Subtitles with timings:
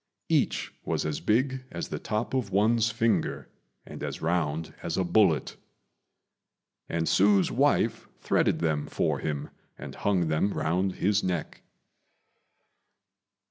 [0.29, 3.47] Each was as big as the top of one's finger,
[3.85, 5.57] and as round as a bullet;
[6.89, 11.61] and Hsü's wife threaded them for him and hung them round his neck.